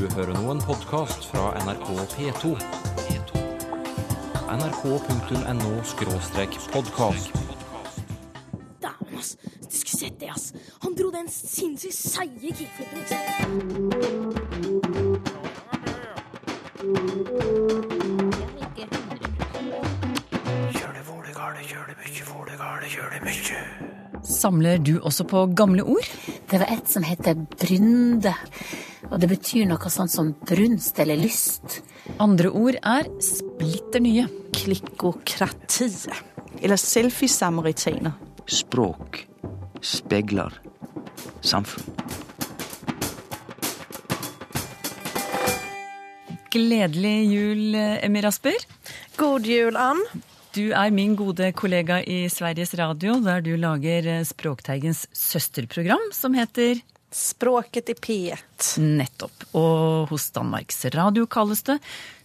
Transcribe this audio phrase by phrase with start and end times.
[0.00, 2.54] du hører nå en podkast fra NRK P2.
[4.54, 5.72] nrk.no
[6.72, 7.34] podkast.
[8.80, 9.36] Dæven, ass.
[9.42, 10.54] Du skulle sett det, ass.
[10.82, 12.98] Han dro den sinnssykt seige kickflipen.
[12.98, 14.00] ikke sant?
[24.40, 26.06] Samler du også på gamle ord?
[26.50, 28.32] Det var et som heter brynde,
[29.10, 31.80] og det betyr noe sånt som brunst eller lyst.
[32.22, 34.26] Andre ord er splitter nye.
[34.54, 35.88] Klikkokrati.
[36.60, 38.14] Eller selfie-samaritaner.
[38.50, 39.24] Språk
[39.82, 40.54] spegler
[41.40, 41.86] samfunn.
[46.50, 48.58] Gledelig jul, Emir Rasper.
[49.16, 50.00] God jul, Ann.
[50.50, 56.82] Du er min gode kollega i Sveriges Radio, der du lager Språkteigens søsterprogram, som heter
[57.10, 58.78] Språket i P1.
[58.78, 59.42] Nettopp.
[59.58, 61.80] Og hos Danmarks Radio kalles det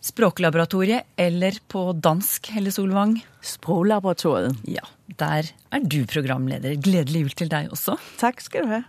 [0.05, 3.15] Språklaboratoriet, eller på dansk, Helle Solvang.
[3.41, 4.59] Språklaboratoriet.
[4.69, 4.85] Ja,
[5.17, 6.77] der er du programleder.
[6.77, 7.97] Gledelig jul til deg også.
[8.21, 8.81] Takk skal du ha.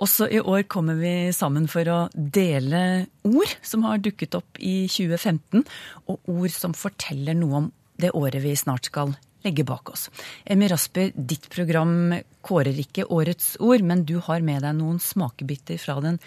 [0.00, 4.86] Også i år kommer vi sammen for å dele ord som har dukket opp i
[4.88, 5.66] 2015,
[6.08, 9.12] og ord som forteller noe om det året vi snart skal
[9.46, 10.08] legge bak oss.
[10.44, 12.14] Emmy Rasper, ditt program
[12.46, 16.20] kårer ikke årets ord, men du har med deg noen smakebiter fra den,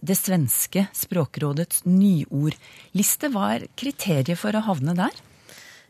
[0.00, 3.32] det svenske språkrådets nyordliste.
[3.34, 5.24] Hva er kriteriet for å havne der?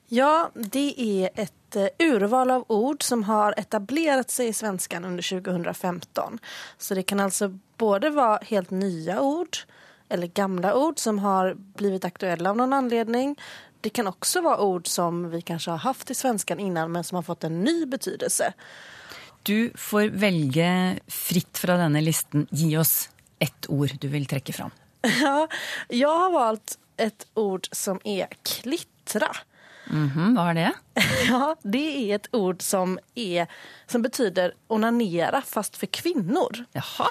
[0.08, 5.22] Ja, det er et eh, urval av ord som har etablert seg i svenskan under
[5.22, 6.38] 2015.
[6.78, 9.60] Så det kan altså både være helt nye ord
[10.08, 13.34] eller gamle ord som har blivit aktuelle av noen anledning.
[13.80, 17.20] Det kan også være ord som vi kanskje har haft i svensken innan men som
[17.20, 18.52] har fått en ny betydelse.
[19.46, 20.70] Du får velge
[21.08, 22.48] fritt fra denne listen.
[22.50, 24.74] Gi oss ett ord du vil trekke fram.
[25.22, 25.46] Ja,
[25.94, 29.30] jeg har valgt et ord som er klittra.
[29.88, 30.70] Mhm, hva er det?
[31.30, 33.46] Ja, det er et ord som, er,
[33.86, 36.64] som betyder onanera fast for kvinner.
[36.76, 37.08] Jaha.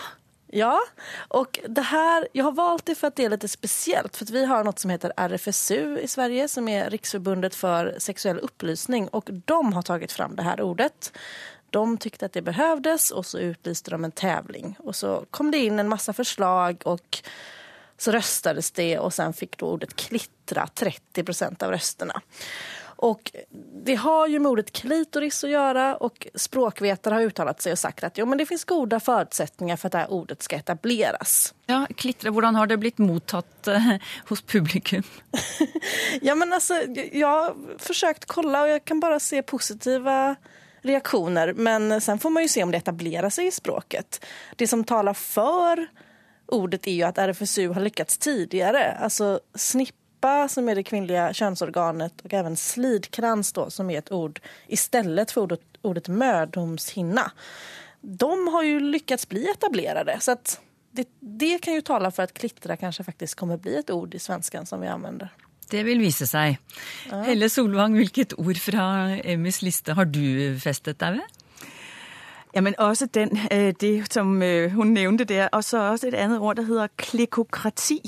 [0.50, 0.80] Ja,
[1.28, 4.18] och det här, jag har valt det för att det är lite speciellt.
[4.18, 8.40] För att vi har något som heter RFSU i Sverige som är Riksförbundet för sexuell
[8.40, 9.08] upplysning.
[9.08, 11.12] Och de har tagit fram det här ordet.
[11.70, 14.76] De tyckte att det behövdes och så utlyste de en tävling.
[14.80, 17.22] Och så kom det in en massa förslag och
[17.98, 22.22] så röstades det och sen fick då ordet klittra 30 procent av rösterna.
[22.98, 23.32] Och
[23.86, 28.04] det har ju med ordet klitoris att göra och språkvetare har uttalat sig och sagt
[28.04, 31.54] att jo, men det finns goda förutsättningar för att det här ordet ska etableras.
[31.66, 33.96] Ja, klittre, hvordan har det blitt mottatt eh,
[34.30, 35.04] hos publikum?
[36.22, 36.74] Ja, men alltså,
[37.12, 40.36] jag har försökt kolla och jag kan bara se positiva
[40.82, 41.54] reaktioner.
[41.54, 44.26] Men sen får man ju se om det etablerar sig i språket.
[44.56, 45.88] Det som talar för
[46.46, 48.92] ordet är ju att RFSU har lyckats tidigare.
[48.92, 49.40] Alltså
[50.28, 55.32] snippa som är det kvinnliga könsorganet och även slidkrans då som är ett ord istället
[55.32, 57.32] för ordet, ordet mödomshinna.
[58.02, 60.18] De har ju lyckats bli etablerade.
[60.20, 60.60] Så att
[60.92, 64.20] det, det kan ju tala för att klittra kanske faktiskt kommer bli ett ord i
[64.20, 65.30] svenskan som vi använder.
[65.70, 66.58] Det vil vise seg.
[67.12, 71.28] Helle Solvang, hvilket ord fra Emmys liste har du festet deg ved?
[72.56, 76.40] Jamen også den, øh, det som øh, hun nevnte der, og så også et annet
[76.40, 78.00] ord, der hedder klikokrati,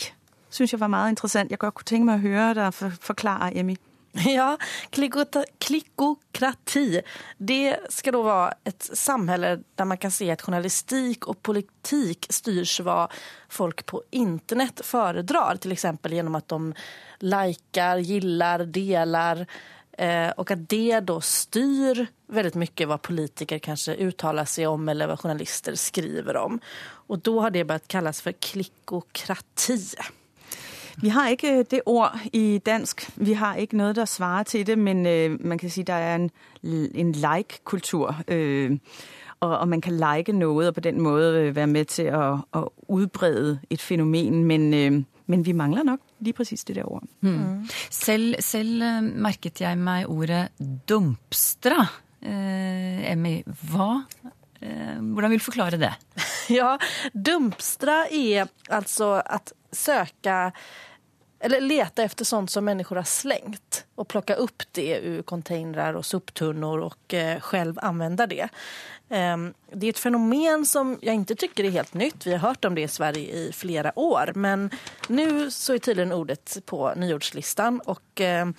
[0.50, 1.52] synes jeg var meget interessant.
[1.52, 3.76] Jeg godt kunne tænke mig at høre dig for, forklare, Emmy.
[4.36, 4.58] Ja,
[4.90, 7.02] klikkokrati.
[7.38, 12.80] Det skal da være et samhälle der man kan se at journalistik og politik styrs
[12.82, 13.06] hva
[13.50, 15.62] folk på internett foredrar.
[15.62, 15.86] F.eks.
[16.10, 16.74] gjennom at de
[17.22, 19.46] liker, gillar, deler.
[20.00, 25.10] Eh, og at det da styr veldig mye hva politikere kanskje uttaler seg om eller
[25.10, 26.60] hva journalister skriver om.
[27.10, 29.78] Og da har det börjat kalles for klikkokrati.
[31.02, 33.12] Vi har ikke øh, det ord i dansk.
[33.16, 36.16] Vi har ikke noe der svarer til det, men øh, man kan si der er
[36.16, 36.30] en,
[36.94, 38.16] en like-kultur.
[38.28, 38.78] Øh,
[39.40, 42.38] og, og man kan like noe og på den måde øh, være med til å,
[42.54, 44.44] å utbrede et fenomen.
[44.44, 47.68] Men, øh, men vi mangler nok de præcis det der Mm.
[47.90, 50.48] Selv, selv merket jeg meg ordet
[50.90, 51.88] dumpstra.
[52.22, 54.04] Eh, Emmy, hva
[54.62, 55.94] eh, Hvordan vil du forklare det?
[56.60, 56.78] Ja,
[57.14, 60.52] dumpstra er altså att söka
[61.40, 66.06] eller leta efter sånt som människor har slängt och plocka upp det ur containrar och
[66.06, 68.50] soptunnor och eh, själv använda det.
[69.10, 72.28] Ehm, det är ett fenomen som jag inte tycker är helt nytt.
[72.28, 74.32] Vi har hört om det i Sverige i flera år.
[74.36, 74.70] Men
[75.08, 77.80] nu så är tydligen ordet på nyordslistan.
[77.80, 78.54] Och, ehm,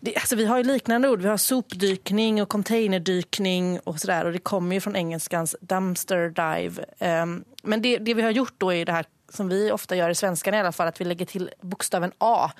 [0.00, 1.20] det, alltså vi har ju liknande ord.
[1.20, 4.24] Vi har sopdykning och containerdykning och sådär.
[4.24, 6.84] Och det kommer ju från engelskans dumpster dive.
[6.98, 10.10] Ehm, Men det, det vi har gjort då är det här som vi ofta gör
[10.10, 12.50] i svenskan i alla fall, att vi lägger till bokstaven A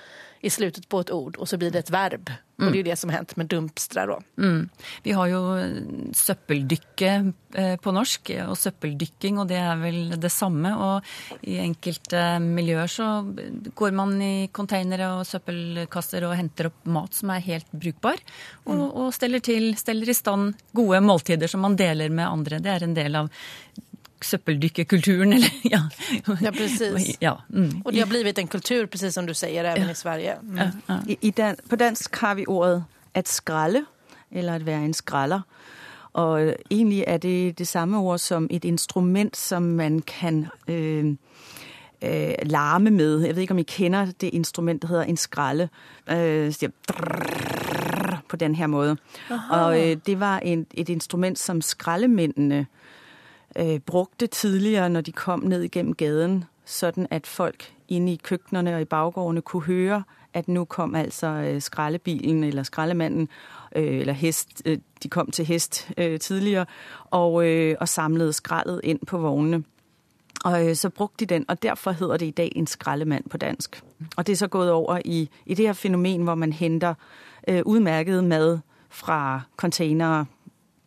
[0.41, 2.31] i slutet på ett ord och så blir det ett verb.
[2.57, 4.21] Och det är det som har hänt med dumpstra då.
[4.39, 4.69] Mm.
[5.03, 5.41] Vi har jo
[6.15, 10.71] søppeldykket eh, på norsk og søppeldykking, og det er vel det samme.
[10.77, 13.09] Og i enkelte miljøer så
[13.75, 18.23] går man i containere og søppelkasser og henter opp mat som er helt brukbar,
[18.69, 22.63] og, og steller, til, steller i stand gode måltider som man deler med andre.
[22.63, 23.33] Det er en del av
[24.23, 25.81] søppeldykkerkulturen, eller ja.
[26.43, 27.19] Ja, precis.
[27.21, 27.83] Ja, mm.
[27.85, 30.35] Och det har blivit en kultur, precis som du säger, även i Sverige.
[30.43, 30.59] Mm.
[31.09, 32.85] I, i dan på dansk har vi ordet
[33.15, 33.85] at skralde,
[34.31, 35.41] eller at være en skralder.
[36.13, 41.17] Og egentlig er det det samme ord som et instrument, som man kan øh,
[42.03, 43.21] øh, larme med.
[43.21, 45.69] Jeg ved ikke, om I kender det instrument, der hedder en skralde.
[46.11, 46.71] Øh, siger
[48.29, 48.97] på den her måde.
[49.51, 52.65] Og øh, det var en, et instrument, som skrallemennene øh,
[53.87, 58.81] brugte tidligere, når de kom ned igennem gaden, sånn at folk inne i kjøkkenene og
[58.81, 60.03] i baggårdene kunne høre,
[60.35, 61.61] at nå kom altså øh,
[62.49, 63.29] eller skraldemanden,
[63.77, 66.67] øh, eller hest, øh, de kom til hest øh, tidligere,
[67.11, 69.65] og, øh, og samlede skraldet inn på vognene.
[70.45, 73.37] Og øh, så brukte de den, og derfor hedder det i dag en skraldemand på
[73.37, 73.83] dansk.
[74.17, 76.95] Og det er så gået over i, i det her fenomen hvor man henter
[77.49, 78.59] øh, udmærket mad
[78.91, 80.27] fra containere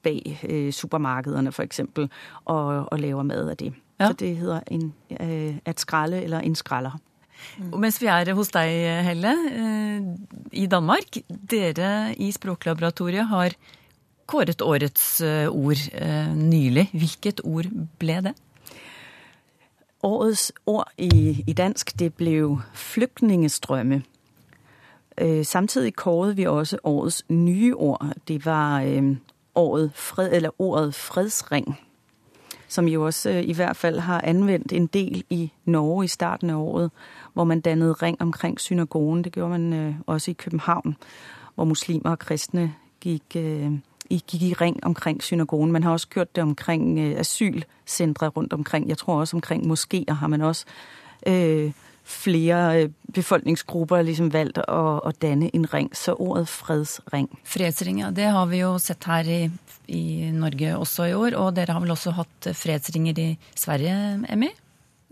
[0.03, 2.09] bag øh, supermarkederne for eksempel,
[2.45, 3.73] og, og laver mad av det.
[3.99, 4.07] Ja.
[4.07, 6.99] Så det hedder en, øh, at skralle eller en skraller.
[7.71, 10.01] Og mens vi er hos deg, Helle, øh,
[10.51, 11.17] i Danmark.
[11.51, 13.53] Dere i Språklaboratoriet har
[14.27, 16.89] kåret årets eh, ord eh, nylig.
[16.91, 18.33] Hvilket ord ble det?
[20.03, 24.03] Årets ord i, i dansk, det ble flygtningestrømme.
[25.17, 28.05] Øh, samtidig kåret vi også årets nye ord.
[28.27, 28.81] Det var
[29.57, 31.79] året fred, eller ordet fredsring,
[32.67, 36.49] som jo også øh, i hvert fall har anvendt en del i Norge i starten
[36.49, 36.91] af året,
[37.33, 39.23] hvor man dannede ring omkring synagogen.
[39.23, 40.95] Det gjorde man øh, også i København,
[41.55, 43.71] hvor muslimer og kristne gik, øh,
[44.09, 45.71] i, i ring omkring synagogen.
[45.71, 48.89] Man har også gjort det omkring øh, asylcentre rundt omkring.
[48.89, 50.65] Jeg tror også omkring moskéer har man også
[51.27, 51.71] øh,
[52.07, 55.89] flere øh, befolkningsgrupper liksom valgt å, å, danne en ring.
[55.95, 57.27] Så ordet fredsring.
[57.47, 58.11] Fredsring, ja.
[58.15, 59.41] Det har vi jo sett her i,
[59.91, 61.37] i Norge også i år.
[61.39, 63.97] Og dere har vel også hatt fredsringer i Sverige,
[64.31, 64.53] Emmy?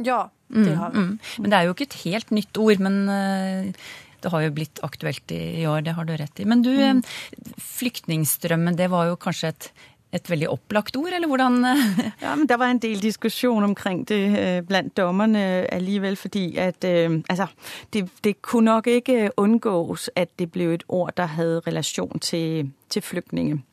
[0.03, 1.03] Ja, det har vi.
[1.03, 1.13] Mm.
[1.44, 2.83] Men det er jo ikke et helt nytt ord.
[2.83, 3.86] Men eh,
[4.24, 6.47] det har jo blitt aktuelt i, i år, det har du rett i.
[6.50, 7.03] Men du, mm.
[7.75, 9.69] flyktningstrømmen, det var jo kanskje et,
[10.16, 11.84] et veldig opplagt ord, eller hvordan eh,
[12.24, 16.84] Ja, men der var en del diskusjon omkring det blant blandt dommerne alligevel, fordi at
[16.84, 17.48] øh, altså,
[17.94, 22.72] det, det kunne nok ikke unngås at det ble et ord, der hadde relasjon til,
[22.90, 23.63] til flygtninge.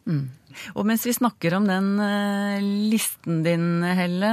[0.77, 2.63] Og mens vi snakker om den eh,
[2.93, 4.33] listen din, Helle.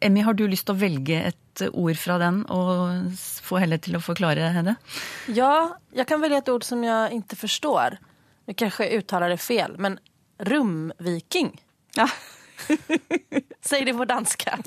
[0.00, 3.12] Emmy, har du lyst til å velge et ord fra den og
[3.44, 4.76] få Helle til å forklare det?
[5.34, 7.98] Ja, jeg kan velge et ord som jeg ikke forstår.
[8.48, 9.98] Jeg kanskje uttaler det fel, men
[10.42, 11.64] rumviking.
[11.94, 12.10] Ja.
[13.60, 14.58] Säg det på danska.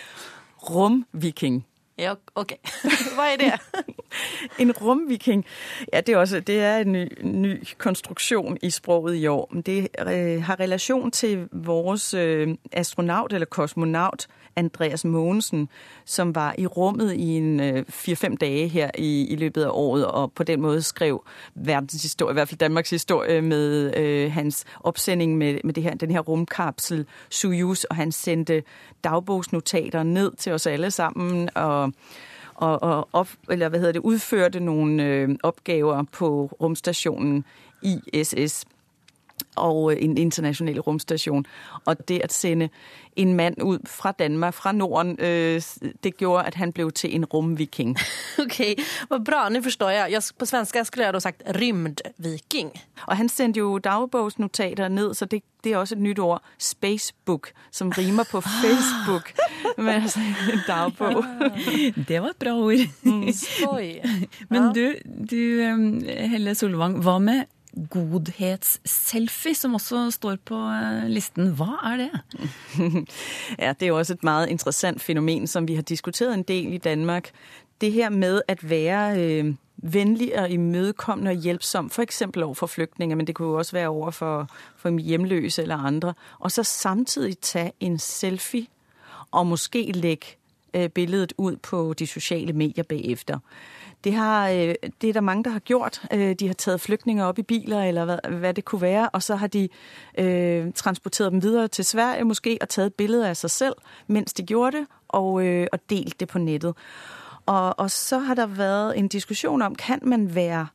[0.60, 1.64] Rumviking.
[1.98, 2.52] Ja, OK.
[3.14, 3.52] Hva er det?
[4.58, 5.44] En rumviking,
[5.92, 9.48] ja, det er, også, det er en ny, ny konstruktion i sproget i år.
[9.52, 15.68] Men Det øh, har relation til vores øh, astronaut eller kosmonaut Andreas Mogensen,
[16.04, 20.06] som var i rummet i en øh, 4-5 dage her i, i løbet af året,
[20.06, 21.24] og på den måde skrev
[21.54, 26.10] verdenshistorie, i hvert fald Danmarks historie, med øh, hans opsending med, med det her, den
[26.10, 28.62] her rumkapsel Soyuz, og han sendte
[29.04, 31.87] dagbogsnotater ned til oss alle sammen, og
[32.54, 37.44] og, og op, eller hvad hedder det, udførte nogle øh, opgaver på rumstationen
[37.82, 38.64] ISS
[39.56, 41.46] og øh, en international romstasjon.
[41.84, 42.68] Og det at sende
[43.16, 45.62] en mann ut fra Danmark, fra Norden, øh,
[46.04, 47.96] det gjorde, at han ble til en romviking
[48.42, 48.60] ok,
[49.08, 49.48] hvor bra.
[49.48, 50.08] Nå forstår jeg.
[50.12, 50.22] jag.
[50.38, 52.70] På svenska skulle jeg da sagt rymdviking.
[53.06, 57.48] Og han sendte jo dagbogsnotater ned, så det, det er også et nytt ord, Spacebook,
[57.70, 59.32] som rimer på Facebook.
[59.78, 60.20] Men altså
[60.52, 61.24] en dagbog.
[62.08, 62.74] Det var et bra ord.
[63.02, 63.28] Mm.
[64.48, 64.94] Men du,
[65.30, 65.62] du,
[66.06, 67.44] Helle Solvang, hva med
[67.90, 71.52] godhetsselfie, som også står på eh, listen?
[71.56, 72.10] Hva er det?
[73.58, 76.72] Ja, det er jo også et meget interessant fenomen som vi har diskuteret en del
[76.72, 77.30] i Danmark.
[77.80, 83.26] Det her med at være øh, venlig og imødekommende og hjelpsom, for eksempel flyktninger, men
[83.26, 87.98] det kunne jo også være overfor for, hjemløse eller andre, og så samtidig ta en
[87.98, 88.66] selfie
[89.30, 90.26] og måske legge
[90.74, 93.38] øh, billedet ut på de sosiale medier bagefter.
[94.04, 96.02] Det, har, øh, det er der mange, der har gjort.
[96.12, 99.22] Øh, de har taget flygtninger op i biler, eller hvad, hvad det kunne være, og
[99.22, 99.68] så har de
[100.18, 103.74] øh, transporteret dem videre til Sverige måske, og taget billeder af sig selv,
[104.06, 106.74] mens de gjorde det, og, øh, og delt det på nettet.
[107.46, 110.66] Og, og så har der været en diskussion om, kan man være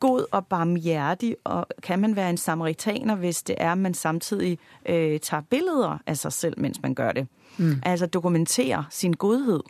[0.00, 4.58] god og barmhjertig, og kan man være en samaritaner, hvis det er, at man samtidig
[4.86, 7.28] øh, tager billeder af sig selv, mens man gør det.
[7.58, 7.82] Mm.
[7.82, 9.60] Altså dokumentere sin godhed.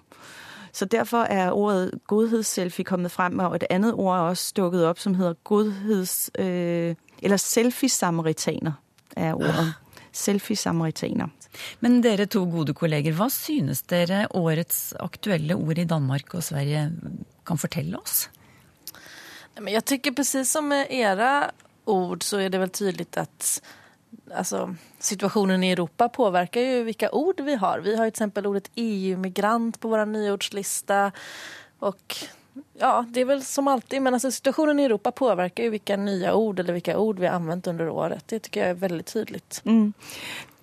[0.72, 4.98] Så derfor er ordet godhedsselfie kommet frem, og et annet ord er også dukket opp
[5.02, 6.30] som heter godheds...
[6.38, 8.72] Øh, eller selfie-samaritaner
[9.16, 9.74] er ordet.
[10.12, 11.28] Selfie-samaritaner.
[11.80, 16.90] Men dere to gode kolleger, hva synes dere årets aktuelle ord i Danmark og Sverige
[17.46, 18.28] kan fortelle oss?
[19.60, 21.50] Jeg tycker precis som med era
[21.86, 23.60] ord så er det vel tydelig att
[24.34, 27.78] alltså, situationen i Europa påverkar ju vilka ord vi har.
[27.78, 31.12] Vi har ju till exempel ordet EU-migrant på vår nyordslista.
[31.78, 32.16] Och
[32.78, 36.34] ja, det är väl som alltid, men alltså, situationen i Europa påverkar ju vilka nya
[36.34, 38.24] ord eller vilka ord vi har använt under året.
[38.28, 39.62] Det tycker jag är väldigt tydligt.
[39.64, 39.92] Mm.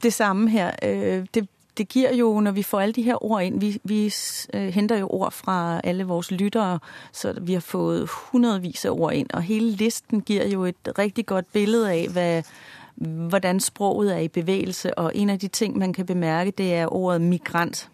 [0.02, 0.80] Det samme her.
[0.84, 1.48] Øh, det,
[1.78, 4.14] det gir jo, når vi får alle de her ord inn, vi, vi
[4.54, 6.80] øh, henter jo ord fra alle vores lyttere,
[7.12, 11.26] så vi har fått hundrevis av ord inn, og hele listen gir jo et riktig
[11.26, 12.44] godt billede av hvad,
[12.98, 16.94] hvordan sproget er i bevægelse, og en av de ting, man kan bemerke, det er
[16.94, 17.90] ordet migrant,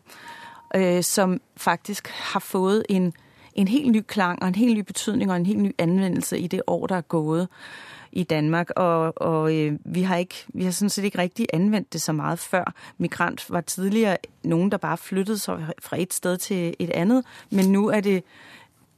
[0.76, 3.14] øh, som faktisk har fått en,
[3.54, 6.48] en helt ny klang og en helt ny betydning og en helt ny anvendelse i
[6.48, 7.48] det år, der er gået
[8.12, 11.94] i Danmark, og, og øh, vi har ikke, vi har sådan set ikke rigtig anvendt
[11.94, 12.74] det så mye før.
[12.98, 17.72] Migrant var tidligere noen der bare flyttet seg fra et sted til et annet, men
[17.72, 18.24] nå er det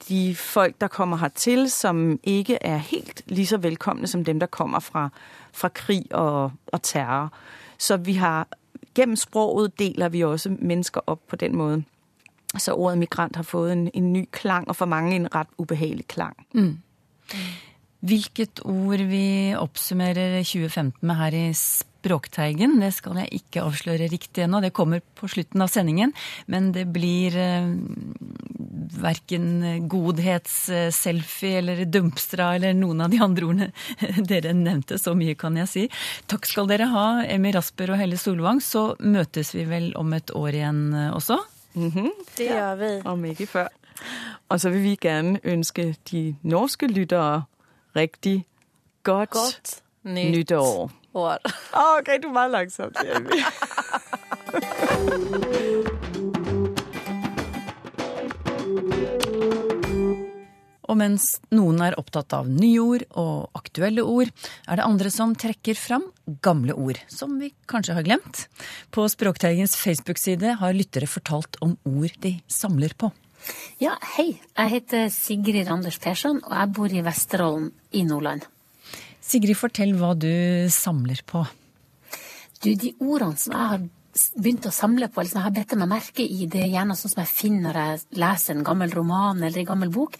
[0.09, 4.47] de folk, der kommer hertil, som ikke er helt lige så velkomne som dem, der
[4.47, 5.09] kommer fra,
[5.53, 7.33] fra krig og, og terror.
[7.77, 8.47] Så vi har
[8.95, 11.83] gennem sproget deler vi også mennesker op på den måde.
[12.57, 16.07] Så ordet migrant har fået en, en ny klang, og for mange en ret ubehagelig
[16.07, 16.45] klang.
[16.53, 16.77] Mm.
[17.99, 21.53] Hvilket ord vi oppsummerer 2015 med her i
[22.05, 24.59] Språkteigen, det skal jeg ikke avsløre riktig ennå.
[24.62, 26.12] Det kommer på slutten av sendingen.
[26.45, 27.71] Men det blir eh,
[29.01, 33.71] verken godhetsselfie eller dumpstra eller noen av de andre ordene
[34.29, 35.00] dere nevnte.
[35.01, 35.85] Så mye kan jeg si.
[36.29, 38.62] Takk skal dere ha, Emmy Rasper og Helle Solvang.
[38.62, 41.39] Så møtes vi vel om et år igjen eh, også?
[41.74, 42.12] Mm -hmm.
[42.38, 42.91] Det gjør vi.
[43.05, 43.67] Om ikke før.
[44.50, 47.43] Og så vil vi gerne ønske de norske lyttere
[47.95, 48.45] riktig
[49.03, 50.91] godt, Godt nytt nytår.
[51.19, 51.39] År.
[51.72, 52.95] Ah, OK, du var langsomt.
[60.86, 64.31] Og mens noen er opptatt av nye ord og aktuelle ord,
[64.69, 66.07] er det andre som trekker fram
[66.45, 68.45] gamle ord, som vi kanskje har glemt.
[68.93, 73.12] På Språkteigens Facebook-side har lyttere fortalt om ord de samler på.
[73.81, 74.36] Ja, hei.
[74.55, 78.45] Jeg heter Sigrid Anders Persson, og jeg bor i Vesterålen i Nordland.
[79.25, 80.32] Sigrid, fortell hva du
[80.74, 81.44] samler på.
[82.62, 83.86] Du, de ordene som jeg har
[84.38, 86.96] begynt å samle på, eller som jeg har bedt meg merke i, det er gjerne
[86.98, 90.20] sånn som jeg finner når jeg leser en gammel roman eller en gammel bok.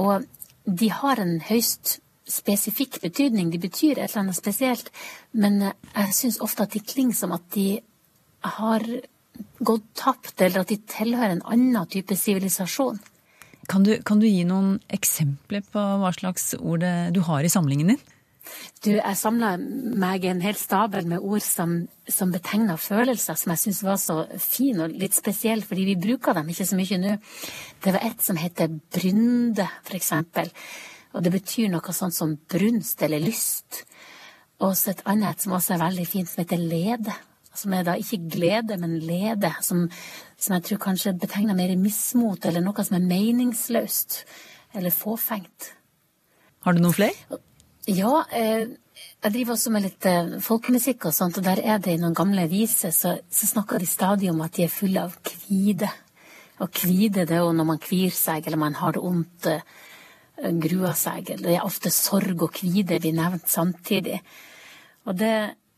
[0.00, 0.24] Og
[0.66, 3.50] de har en høyst spesifikk betydning.
[3.52, 4.88] De betyr et eller annet spesielt.
[5.36, 7.68] Men jeg syns ofte at de klinger som at de
[8.56, 8.86] har
[9.58, 12.98] gått tapt, eller at de tilhører en annen type sivilisasjon.
[13.66, 17.94] Kan du, kan du gi noen eksempler på hva slags ord du har i samlingen
[17.94, 18.04] din?
[18.84, 23.62] Du, jeg samla meg en hel stabel med ord som, som betegna følelser, som jeg
[23.64, 27.14] syns var så fin og litt spesiell, fordi vi bruker dem ikke så mye nå.
[27.84, 30.52] Det var et som heter brynde, for eksempel.
[31.16, 33.86] Og det betyr noe sånt som brunst eller lyst.
[34.60, 37.14] Og så et annet som også er veldig fint, som heter lede.
[37.56, 39.54] Som er da ikke glede, men lede.
[39.64, 39.86] Som,
[40.36, 44.22] som jeg tror kanskje betegner mer mismot, eller noe som er meningsløst.
[44.76, 45.72] Eller fåfengt.
[46.66, 47.40] Har du noen flere?
[47.86, 48.66] Ja, eh,
[49.22, 52.16] jeg driver også med litt eh, folkemusikk og sånt, og der er det i noen
[52.18, 55.88] gamle viser, så, så snakker de stadig om at de er fulle av kvide.
[56.64, 60.50] Og kvide, det er jo når man kvir seg, eller man har det vondt, eh,
[60.66, 61.30] gruer seg.
[61.38, 64.18] Det er ofte sorg og kvide blir nevnt samtidig.
[65.06, 65.34] Og det,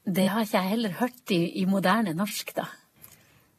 [0.09, 2.71] det har ikke jeg heller hørt i, i moderne norsk, da.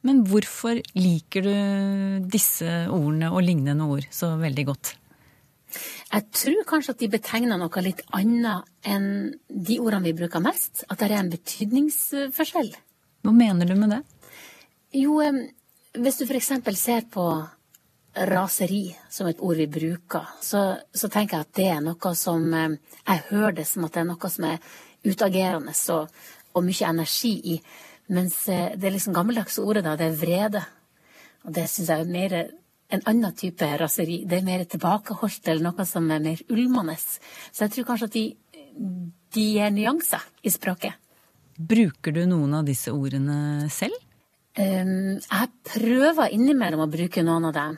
[0.07, 4.95] Men hvorfor liker du disse ordene og lignende ord så veldig godt?
[6.09, 9.09] Jeg tror kanskje at de betegner noe litt annet enn
[9.49, 10.83] de ordene vi bruker mest.
[10.89, 12.73] At det er en betydningsforskjell.
[13.25, 14.01] Hva mener du med det?
[14.97, 15.19] Jo,
[15.99, 16.51] hvis du f.eks.
[16.79, 17.25] ser på
[18.29, 22.47] raseri som et ord vi bruker, så, så, tenker jeg at det er noe som
[22.53, 24.57] Jeg hører det som at det er noe som er
[25.05, 26.09] utagerende og,
[26.57, 27.59] og mye energi i.
[28.09, 30.63] Mens eh, det liksom gammeldagse ordet da, det er vrede.
[31.45, 32.35] Og det syns jeg er mer
[32.89, 34.23] en annen type raseri.
[34.25, 36.95] Det er mer tilbakeholdt eller noe som er mer ulmende.
[36.97, 38.25] Så jeg tror kanskje at de,
[39.35, 40.97] de gir nyanser i språket.
[41.59, 43.97] Bruker du noen av disse ordene selv?
[44.59, 47.77] Um, jeg prøver innimellom å bruke noen av dem.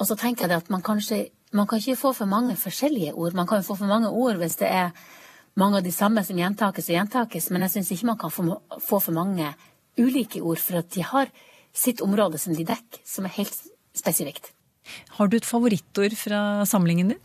[0.00, 3.34] Og så tenker jeg at man kanskje man kan ikke få for mange forskjellige ord.
[3.34, 4.92] Man kan jo få for mange ord hvis det er
[5.58, 8.44] mange av de samme som gjentakes og gjentakes, men jeg syns ikke man kan få,
[8.78, 9.48] få for mange
[9.98, 11.32] ulike ord, for at de har
[11.74, 13.58] sitt område som de dekker, som er helt
[14.00, 14.50] spesifikt.
[15.18, 17.20] Har du et favorittord fra samlingen din?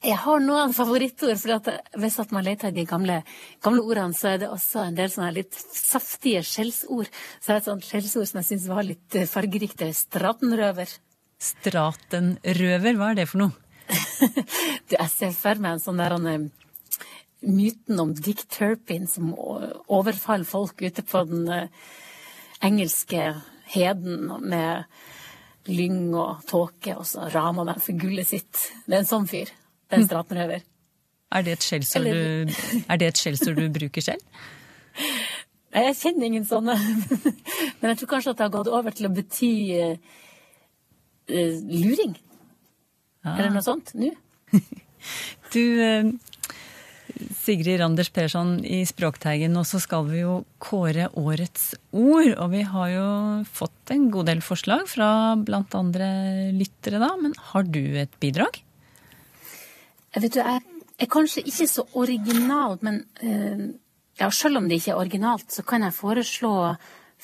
[0.00, 3.18] Jeg har noen favorittord, for hvis at man leter i de gamle,
[3.60, 7.10] gamle, ordene, så er det også en del sånne litt saftige skjellsord.
[7.36, 9.84] Så er det et sånt skjellsord som jeg syns var litt fargerikt.
[9.98, 10.94] Stratenrøver.
[11.40, 13.52] Stratenrøver, hva er det for noe?
[14.88, 16.48] du, jeg ser for meg en sånn der han,
[17.44, 21.68] myten om Dick Turpin som overfaller folk ute på den uh,
[22.64, 23.34] engelske
[23.74, 24.84] heden med
[25.70, 28.70] lyng og tåke, og så raner dem for gullet sitt.
[28.86, 29.50] Det er en sånn fyr.
[29.50, 30.64] Det er en stratenrøver.
[31.30, 34.22] Er det et skjellsord du, du, bruker selv?
[35.74, 36.74] Jeg kjenner ingen sånne.
[37.78, 39.92] Men jeg tror kanskje at det har gått over til å bety uh,
[41.30, 42.16] uh, luring.
[43.22, 43.36] Ah.
[43.36, 44.08] Eller noe sånt nå.
[45.54, 46.10] du, uh,
[47.36, 52.32] Sigrid Randers Persson i Språkteigen, og så skal vi jo kåre årets ord.
[52.36, 53.06] Og vi har jo
[53.50, 56.08] fått en god del forslag fra blant andre
[56.56, 57.12] lyttere, da.
[57.20, 58.62] Men har du et bidrag?
[60.14, 60.62] Jeg vet du, jeg
[61.00, 63.68] er kanskje ikke så original, men uh,
[64.20, 66.54] ja, selv om det ikke er originalt, så kan jeg foreslå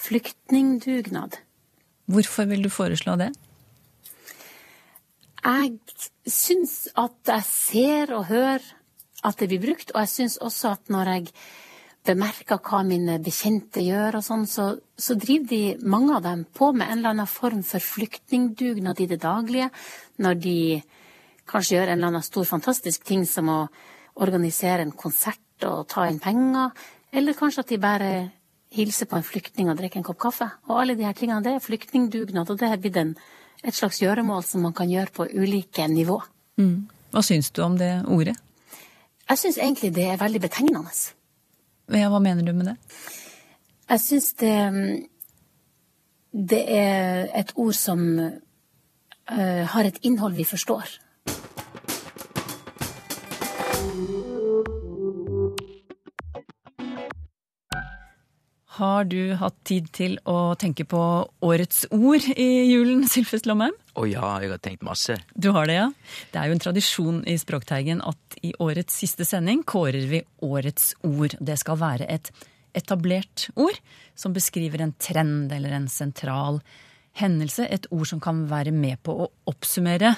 [0.06, 1.40] flyktningdugnad.
[2.06, 3.32] Hvorfor vil du foreslå det?
[5.46, 5.76] Jeg
[6.26, 8.64] syns at jeg ser og hører
[9.26, 11.30] at det blir brukt, og jeg syns også at når jeg
[12.06, 16.70] bemerker hva mine bekjente gjør og sånn, så, så, driver de, mange av dem, på
[16.72, 19.70] med en eller annen form for flyktningdugnad i det daglige.
[20.22, 20.58] Når de
[21.50, 23.60] kanskje gjør en eller annen stor, fantastisk ting som å
[24.22, 26.70] organisere en konsert og ta inn penger,
[27.16, 28.10] eller kanskje at de bare
[28.76, 30.48] hilser på en flyktning og drikker en kopp kaffe.
[30.68, 34.44] Og alle de her tingene, det er flyktningdugnad, og det er blitt et slags gjøremål
[34.44, 36.18] som man kan gjøre på ulike nivå.
[36.60, 36.88] Mm.
[37.14, 38.36] Hva syns du om det ordet?
[39.28, 40.92] Jeg syns egentlig det er veldig betegnende.
[41.90, 42.76] Ja, hva mener du med det?
[43.90, 44.56] Jeg syns det
[46.32, 50.98] Det er et ord som uh, har et innhold vi forstår.
[58.76, 61.00] Har du hatt tid til å tenke på
[61.48, 63.72] årets ord i julen, Sylfest Lomheim?
[63.96, 65.16] Å oh ja, jeg har tenkt masse.
[65.32, 65.86] Du har det, ja?
[66.32, 70.90] Det er jo en tradisjon i Språkteigen at i årets siste sending kårer vi årets
[71.08, 71.38] ord.
[71.40, 72.28] Det skal være et
[72.76, 73.80] etablert ord
[74.12, 76.60] som beskriver en trend eller en sentral
[77.16, 77.64] hendelse.
[77.72, 80.12] Et ord som kan være med på å oppsummere,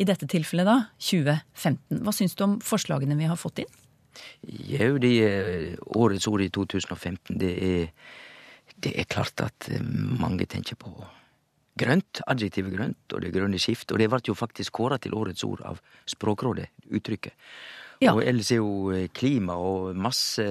[0.00, 2.00] i dette tilfellet da, 2015.
[2.08, 3.76] Hva syns du om forslagene vi har fått inn?
[4.70, 4.94] Jau,
[5.98, 7.88] årets ord i 2015, det er,
[8.76, 9.82] det er klart at eh,
[10.20, 10.92] mange tenker på
[11.78, 13.92] grønt, adjektivet grønt, og det grønne skift.
[13.92, 17.36] Og det ble jo faktisk kåra til årets ord av Språkrådet, uttrykket.
[17.98, 18.12] Ja.
[18.14, 20.44] Og ellers er jo eh, klima og masse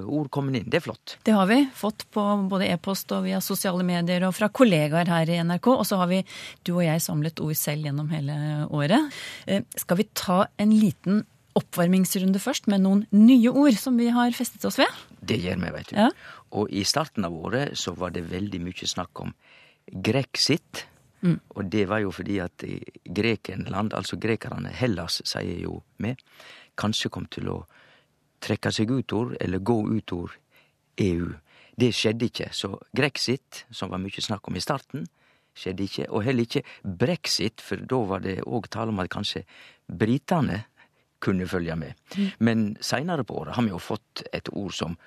[0.00, 0.70] ord kommet inn.
[0.72, 1.16] Det er flott.
[1.26, 5.32] Det har vi fått på både e-post og via sosiale medier og fra kollegaer her
[5.34, 5.68] i NRK.
[5.74, 6.22] Og så har vi,
[6.64, 8.38] du og jeg, samlet ord selv gjennom hele
[8.72, 9.20] året.
[9.44, 11.22] Eh, skal vi ta en liten
[11.58, 14.90] oppvarmingsrunde først med noen nye ord som vi har festet oss ved?
[15.20, 15.98] Det gjør vi, veit du.
[15.98, 16.08] Ja.
[16.58, 19.32] Og i starten av året så var det veldig mye snakk om
[19.86, 20.84] grexit.
[21.24, 21.38] Mm.
[21.56, 22.64] Og det var jo fordi at
[23.04, 26.20] Grekenland, altså grekerne, Hellas, sier jo med,
[26.76, 27.62] kanskje kom til å
[28.44, 30.34] trekke seg ut ord, eller gå ut ord,
[31.00, 31.32] EU.
[31.74, 32.50] Det skjedde ikke.
[32.54, 35.06] Så grexit, som var mye snakk om i starten,
[35.56, 36.10] skjedde ikke.
[36.10, 39.44] Og heller ikke brexit, for da var det òg tale om at kanskje
[39.88, 40.64] britene
[41.24, 41.98] kunne følge med.
[42.16, 42.30] Mm.
[42.38, 44.98] Men seinere på året har vi jo fått et ord som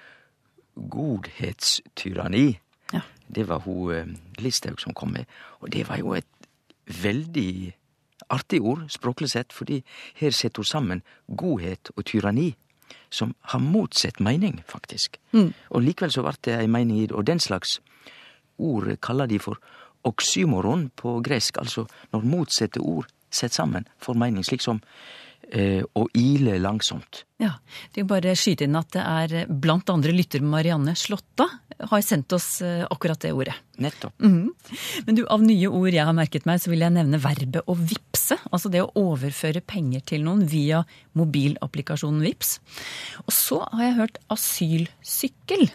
[0.78, 2.48] godhetstyranni.
[2.94, 3.02] Ja.
[3.28, 5.26] Det var hun eh, Listhaug som kom med.
[5.60, 6.28] Og det var jo et
[7.04, 7.74] veldig
[8.30, 9.82] artig ord, språklig sett, fordi
[10.16, 12.56] her setter hun sammen godhet og tyranni.
[13.12, 15.18] Som har motsatt mening, faktisk.
[15.32, 15.54] Mm.
[15.70, 17.16] Og likevel så ble det ei mening i det.
[17.16, 17.82] Og den slags
[18.58, 19.60] ord kaller de for
[20.08, 21.58] oksymoron på gresk.
[21.58, 24.46] Altså når motsatte ord setter sammen, får mening.
[24.46, 24.82] Slik som
[25.96, 27.24] og ile langsomt.
[27.40, 27.54] Ja,
[27.94, 31.46] det er bare skyte inn at det er eh, blant andre lytter Marianne Slåtta
[31.80, 33.54] har sendt oss eh, akkurat det ordet.
[33.78, 34.20] Nettopp.
[34.20, 34.50] Mm.
[35.06, 37.78] Men du, av nye ord jeg har merket meg, så vil jeg nevne verbet å
[37.78, 38.40] vippse.
[38.50, 40.84] Altså det å overføre penger til noen via
[41.18, 42.58] mobilapplikasjonen Vips.
[43.28, 45.68] Og så har jeg hørt asylsykkel.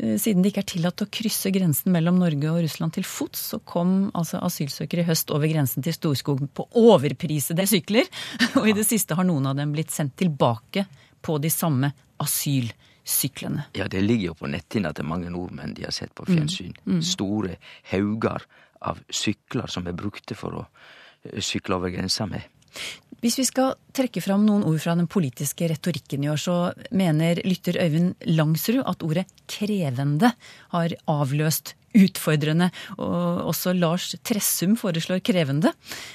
[0.00, 3.42] Eh, siden det ikke er tillatt å krysse grensen mellom Norge og Russland til fots,
[3.52, 8.08] så kom altså asylsøkere i høst over grensen til Storskog på overprisede sykler.
[8.60, 10.86] Og i det siste har noen av dem blitt sendt tilbake
[11.20, 13.66] på de samme asylsyklene.
[13.76, 16.72] Ja, det ligger jo på netthinna til mange nordmenn de har sett på fjernsyn.
[16.84, 16.96] Mm.
[16.96, 17.04] Mm.
[17.04, 17.58] Store
[17.92, 18.48] hauger
[18.80, 22.48] av sykler som er brukte for å eh, sykle over grensa med.
[23.20, 26.56] Hvis vi skal trekke fram noen ord fra den politiske retorikken i år, så
[26.96, 30.32] mener lytter Øyvind Langsrud at ordet krevende
[30.72, 32.70] har avløst utfordrende.
[32.98, 35.72] Og også Lars Tressum foreslår krevende.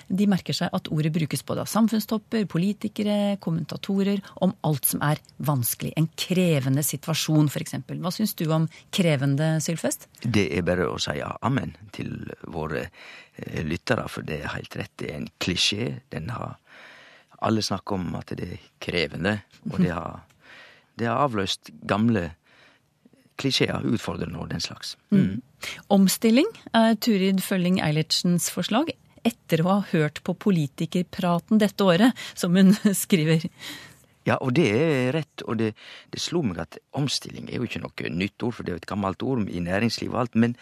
[0.08, 5.22] De merker seg at ordet brukes både av samfunnstopper, politikere, kommentatorer, om alt som er
[5.46, 5.94] vanskelig.
[6.00, 7.78] En krevende situasjon, f.eks.
[7.92, 10.10] Hva syns du om krevende, Sylfest?
[10.22, 12.14] Det er bare å si amen til
[12.52, 14.94] våre eh, lyttere, for det er helt rett.
[15.00, 15.92] Det er en klisjé.
[16.14, 16.58] Den har
[17.46, 19.40] alle snakker om at det er krevende,
[19.72, 20.24] og det har,
[20.96, 22.42] det har avløst gamle klisjeer,
[23.44, 24.98] utfordrende og den slags.
[25.10, 25.18] Mm.
[25.20, 25.42] Mm.
[25.90, 28.92] Omstilling er Turid Følling Eilertsens forslag,
[29.26, 33.44] etter å ha hørt på politikerpraten dette året, som hun skriver.
[34.26, 35.74] Ja, og det er rett, og det,
[36.10, 38.84] det slo meg at omstilling er jo ikke noe nytt ord, for det er jo
[38.84, 40.56] et gammelt ord i næringslivet og alt, men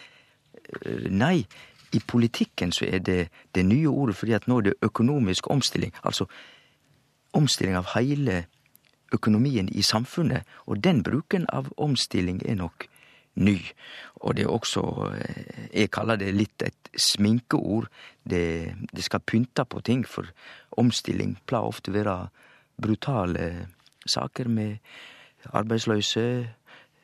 [0.84, 1.46] øh, nei.
[1.94, 5.92] I politikken så er det det nye ordet fordi at nå er det økonomisk omstilling.
[6.02, 6.26] Altså
[7.38, 8.40] omstilling av heile
[9.14, 12.88] økonomien i samfunnet, og den bruken av omstilling er nok
[13.34, 13.58] ny.
[14.22, 14.82] Og det er også,
[15.18, 17.88] eh, jeg kaller det litt et sminkeord.
[18.24, 20.26] Det, det skal pynte på ting, for
[20.78, 22.16] omstilling pleier ofte å være
[22.80, 23.66] brutale
[24.06, 24.78] saker med
[25.52, 26.48] arbeidsløse,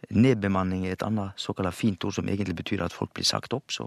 [0.08, 3.68] Nedbemanning er et annet såkalt fint ord som egentlig betyr at folk blir sagt opp.
[3.70, 3.86] Så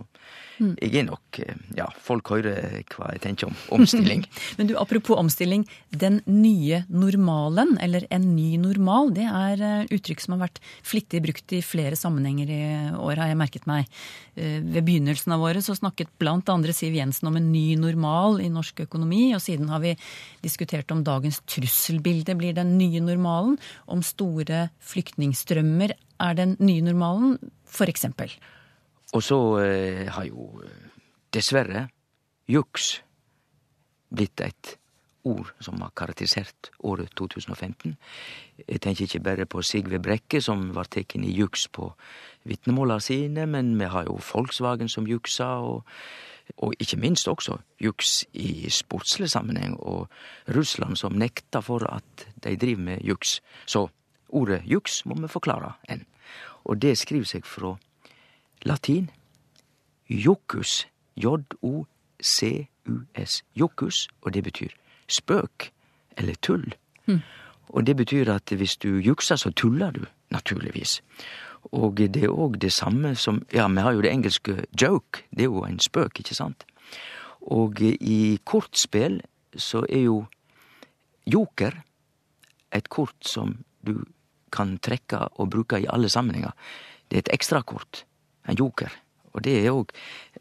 [0.59, 0.75] mm.
[0.77, 4.23] jeg er nok eh, Ja, folk hører hva jeg tenker om omstilling.
[4.59, 5.65] Men du, apropos omstilling.
[5.89, 11.23] Den nye normalen, eller en ny normal, det er eh, uttrykk som har vært flittig
[11.25, 13.89] brukt i flere sammenhenger i år, har jeg merket meg.
[14.35, 18.39] Eh, ved begynnelsen av året så snakket blant andre Siv Jensen om en ny normal
[18.41, 19.95] i norsk økonomi, og siden har vi
[20.45, 27.37] diskutert om dagens trusselbilde blir den nye normalen, om store flyktningstrømmer er den nye normalen,
[27.67, 28.05] f.eks.
[29.13, 30.87] Og så eh, har jo eh,
[31.33, 31.87] dessverre
[32.49, 32.95] juks
[34.13, 34.77] blitt et
[35.23, 37.95] ord som har karakterisert året 2015.
[38.67, 41.89] Jeg tenker ikke bare på Sigve Brekke, som var tatt i juks på
[42.49, 45.87] vitnemåla sine, men vi har jo Volkswagen som juksa, og,
[46.57, 50.09] og ikke minst også juks i sportslig sammenheng, og
[50.55, 53.39] Russland som nekta for at de driver med juks.
[53.65, 53.87] Så
[54.29, 56.03] ordet juks må vi forklare enn.
[56.65, 57.77] Og det skriver seg fra
[58.65, 59.09] latin
[60.09, 61.83] jokus, j-o-c-u-s,
[63.55, 64.69] jokus, og det betyr
[65.07, 65.71] spøk
[66.17, 66.75] eller tull.
[67.05, 67.21] Mm.
[67.73, 71.01] Og det betyr at hvis du jukser, så tuller du, naturligvis.
[71.71, 75.39] Og det er òg det samme som Ja, vi har jo det engelske joke, det
[75.39, 76.65] er jo en spøk, ikke sant?
[77.41, 79.21] Og i kortspill
[79.55, 80.25] så er jo
[81.25, 81.71] joker
[82.71, 84.03] et kort som du
[84.53, 86.53] kan trekke og bruke i alle sammenhenger.
[87.09, 88.05] Det er et ekstrakort,
[88.49, 88.93] en joker.
[89.33, 89.91] Og det er òg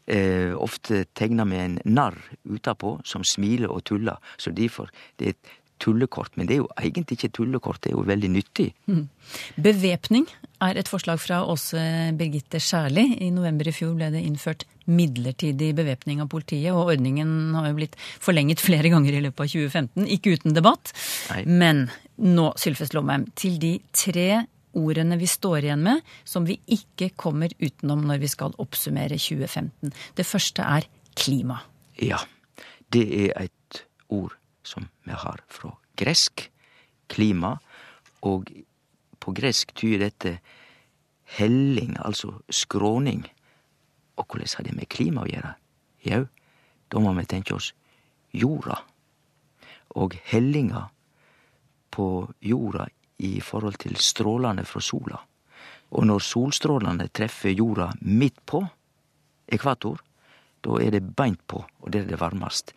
[0.05, 4.21] eh, ofte tegna med en narr utapå som smiler og tuller.
[4.37, 6.37] Så derfor det er et tullekort.
[6.37, 8.69] Men det er jo egentlig ikke et tullekort, det er jo veldig nyttig.
[8.85, 9.07] Mm.
[9.65, 10.27] Bevæpning
[10.63, 11.81] er et forslag fra Åse
[12.19, 13.09] Birgitte Skjærli.
[13.25, 17.77] I november i fjor ble det innført midlertidig bevæpning av politiet, og ordningen har jo
[17.77, 20.07] blitt forlenget flere ganger i løpet av 2015.
[20.17, 20.93] Ikke uten debatt.
[21.31, 21.43] Nei.
[21.47, 21.85] Men
[22.17, 24.43] nå, Sylfest Lomheim, til de tre
[24.73, 29.93] ordene vi står igjen med, som vi ikke kommer utenom når vi skal oppsummere 2015.
[30.17, 31.61] Det første er klima.
[32.01, 32.19] Ja,
[32.93, 36.47] det er et ord som vi har fra gresk.
[37.11, 37.57] Klima.
[38.25, 38.49] Og
[39.21, 40.37] på gresk tyder dette
[41.37, 43.25] helling, altså skråning.
[44.17, 45.53] Og hvordan har det med klima å gjøre?
[46.03, 46.23] Jau,
[46.89, 47.71] da må vi tenke oss
[48.33, 48.79] jorda.
[49.99, 50.87] Og hellinga
[51.93, 52.07] på
[52.41, 52.87] jorda
[53.23, 55.19] i forhold til strålene fra sola.
[55.93, 58.63] Og når solstrålene treffer jorda midt på
[59.53, 60.01] ekvator,
[60.63, 62.73] da er det beint på, og der er det varmest.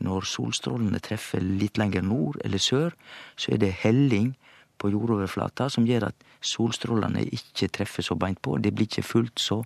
[0.00, 2.94] Når solstrålene treffer litt lenger nord eller sør,
[3.36, 4.34] så er det helling
[4.80, 8.56] på jordoverflata som gjør at solstrålene ikke treffer så beint på.
[8.56, 9.60] Det blir ikke fullt så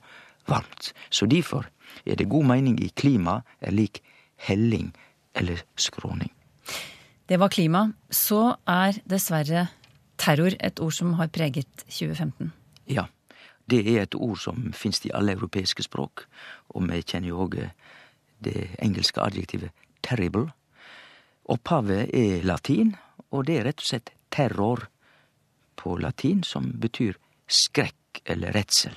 [0.50, 0.92] varmt.
[1.11, 1.68] Så derfor
[2.07, 4.02] er det god mening i klima er lik
[4.37, 4.92] helling
[5.35, 6.33] eller skråning.
[7.28, 7.92] Det var klima.
[8.11, 9.68] Så er dessverre
[10.20, 12.52] terror et ord som har preget 2015.
[12.87, 13.07] Ja.
[13.64, 16.26] Det er et ord som finnes i alle europeiske språk.
[16.76, 17.57] Og vi kjenner jo òg
[18.44, 19.72] det engelske adjektivet
[20.04, 20.50] terrible.
[21.48, 22.92] Opphavet er latin,
[23.33, 24.85] og det er rett og slett terror
[25.80, 27.16] på latin, som betyr
[27.48, 28.94] skrekk eller redsel.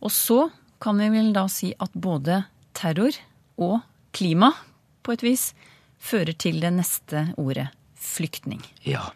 [0.00, 0.48] Og så
[0.80, 2.42] kan vi vel da si at både
[2.76, 3.16] terror
[3.60, 3.80] og
[4.16, 4.52] klima
[5.04, 5.50] på et vis
[6.00, 7.68] fører til det neste ordet
[8.00, 8.62] flyktning.
[8.86, 9.10] Ja.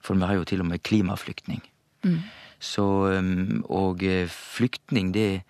[0.00, 1.60] For vi har jo til og med klimaflyktning.
[2.06, 2.22] Mm.
[2.60, 2.84] Så,
[3.68, 5.42] og eh, flyktning, det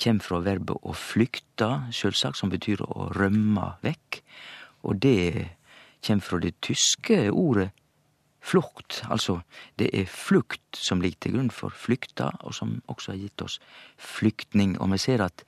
[0.00, 4.20] kommer fra verbet å flykte, sjølsagt, som betyr å rømme vekk.
[4.88, 5.48] Og det
[6.04, 7.70] kommer fra det tyske ordet
[8.42, 9.02] flukt.
[9.10, 9.40] Altså,
[9.78, 13.58] det er flukt som ligger til grunn for flykta, og som også har gitt oss
[13.96, 14.74] flyktning.
[14.82, 15.44] Og vi ser at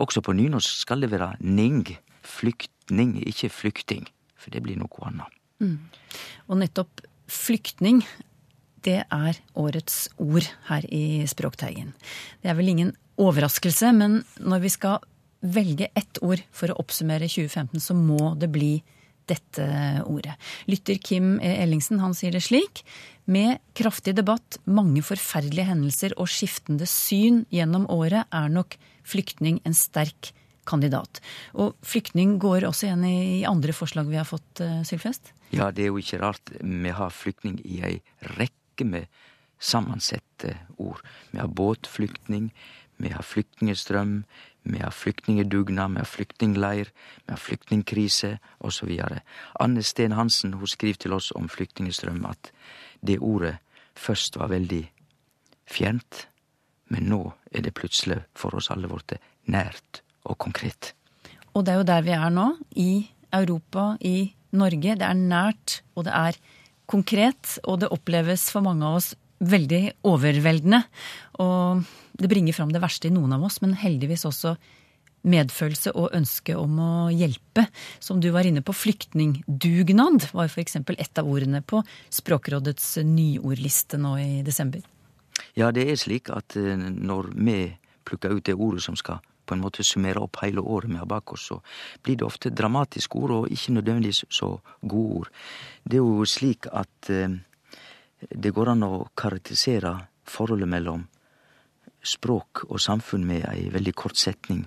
[0.00, 1.84] også på nynorsk skal det være ning.
[2.24, 4.08] Flyktning, ikke flykting.
[4.40, 5.38] For det blir noe annet.
[5.60, 5.76] Mm.
[6.48, 8.00] Og nettopp flyktning,
[8.80, 11.92] det er årets ord her i Språkteigen.
[12.40, 15.04] Det er vel ingen overraskelse, men når vi skal
[15.40, 18.72] velge ett ord for å oppsummere 2015, så må det bli
[19.30, 19.66] dette
[20.04, 20.34] ordet.
[20.70, 21.38] Lytter Kim.
[21.40, 22.82] Ellingsen han sier det slik.
[23.30, 28.74] Med kraftig debatt, mange forferdelige hendelser og skiftende syn gjennom året er nok
[29.06, 30.32] flyktning en sterk
[30.68, 31.20] kandidat.
[31.54, 35.32] Og flyktning går også igjen i andre forslag vi har fått, uh, Sylfest?
[35.54, 36.52] Ja, det er jo ikke rart.
[36.60, 37.96] Vi har flyktning i ei
[38.36, 39.08] rekke med
[39.60, 41.02] sammensette ord.
[41.32, 42.50] Vi har båtflyktning,
[43.00, 44.24] vi har flyktningstrøm,
[44.62, 46.90] vi har flyktningedugnad, vi har flyktningleir,
[47.26, 48.92] vi har flyktningkrise osv.
[49.60, 52.52] Anne Steen Hansen hun skriver til oss om flyktningstrøm at
[53.00, 53.56] det ordet
[53.96, 54.84] først var veldig
[55.70, 56.26] fjernt,
[56.90, 59.16] men nå er det plutselig for oss alle blitt
[59.48, 60.92] nært og konkret.
[61.54, 64.96] Og det er jo der vi er nå, i Europa, i Norge.
[64.98, 66.38] Det er nært, og det er
[66.90, 70.82] konkret, og det oppleves for mange av oss veldig overveldende.
[71.40, 71.82] Og
[72.20, 74.56] det bringer fram det verste i noen av oss, men heldigvis også
[75.28, 77.66] medfølelse og ønske om å hjelpe.
[78.00, 80.78] Som du var inne på, flyktningdugnad var f.eks.
[80.80, 84.84] et av ordene på Språkrådets nyordliste nå i desember.
[85.58, 87.58] Ja, det er slik at eh, når vi
[88.08, 91.08] plukker ut det ordet som skal på en måte summere opp hele året vi har
[91.10, 91.58] bak oss, så
[92.04, 95.32] blir det ofte dramatiske ord, og ikke nødvendigvis så gode ord.
[95.82, 97.40] Det er jo slik at eh,
[98.28, 99.94] det går an å karakterisere
[100.28, 101.06] forholdet mellom
[102.04, 104.64] språk og samfunn med ei veldig kort setning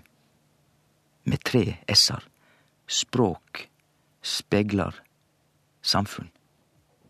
[1.30, 2.24] med tre s-er.
[2.88, 3.68] Språk
[4.24, 4.96] spegler
[5.82, 6.30] samfunn.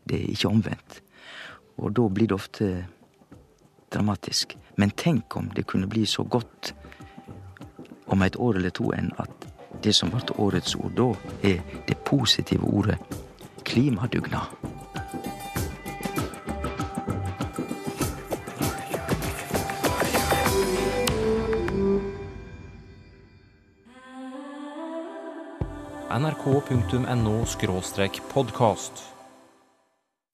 [0.03, 0.99] Det er ikke omvendt.
[1.77, 2.69] Og da blir det ofte
[3.93, 4.56] dramatisk.
[4.77, 6.73] Men tenk om det kunne bli så godt
[8.06, 9.49] om et år eller to enn at
[9.84, 11.10] det som ble årets ord da,
[11.43, 12.99] er det positive ordet
[13.65, 14.83] klimadugnad.
[26.19, 27.45] nrk.no
[28.34, 29.12] podkast.